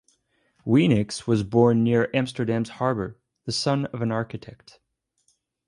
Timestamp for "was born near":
1.27-2.09